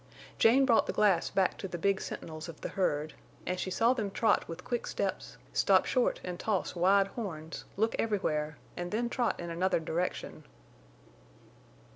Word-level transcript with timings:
Jane 0.39 0.65
brought 0.65 0.87
the 0.87 0.93
glass 0.93 1.29
back 1.29 1.59
to 1.59 1.67
the 1.67 1.77
big 1.77 2.01
sentinels 2.01 2.49
of 2.49 2.61
the 2.61 2.69
herd, 2.69 3.13
and 3.45 3.59
she 3.59 3.69
saw 3.69 3.93
them 3.93 4.09
trot 4.09 4.47
with 4.47 4.63
quick 4.63 4.87
steps, 4.87 5.37
stop 5.53 5.85
short 5.85 6.19
and 6.23 6.39
toss 6.39 6.75
wide 6.75 7.09
horns, 7.09 7.65
look 7.77 7.95
everywhere, 7.99 8.57
and 8.75 8.89
then 8.91 9.09
trot 9.11 9.39
in 9.39 9.51
another 9.51 9.79
direction. 9.79 10.43